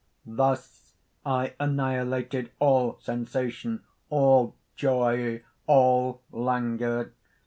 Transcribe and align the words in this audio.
"Thus 0.25 0.95
I 1.23 1.53
annihilated 1.59 2.49
all 2.57 2.97
sensation, 3.03 3.83
all 4.09 4.55
joy, 4.75 5.43
all 5.67 6.23
languor. 6.31 7.11